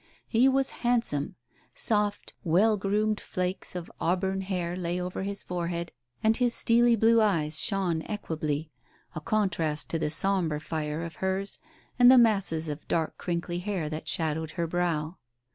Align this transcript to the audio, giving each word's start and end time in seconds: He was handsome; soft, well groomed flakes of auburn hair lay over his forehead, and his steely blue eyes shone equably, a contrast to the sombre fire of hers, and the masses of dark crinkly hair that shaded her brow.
He 0.27 0.49
was 0.49 0.71
handsome; 0.81 1.35
soft, 1.75 2.33
well 2.43 2.75
groomed 2.75 3.19
flakes 3.21 3.75
of 3.75 3.91
auburn 4.01 4.41
hair 4.41 4.75
lay 4.75 4.99
over 4.99 5.21
his 5.21 5.43
forehead, 5.43 5.91
and 6.23 6.35
his 6.35 6.55
steely 6.55 6.95
blue 6.95 7.21
eyes 7.21 7.59
shone 7.59 8.01
equably, 8.07 8.71
a 9.13 9.21
contrast 9.21 9.89
to 9.91 9.99
the 9.99 10.09
sombre 10.09 10.59
fire 10.59 11.03
of 11.03 11.17
hers, 11.17 11.59
and 11.99 12.11
the 12.11 12.17
masses 12.17 12.67
of 12.67 12.87
dark 12.87 13.19
crinkly 13.19 13.59
hair 13.59 13.89
that 13.89 14.07
shaded 14.07 14.49
her 14.57 14.65
brow. 14.65 15.17